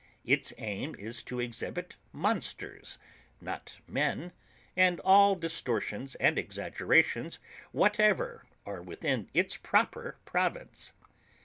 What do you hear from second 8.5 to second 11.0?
are within its proper province.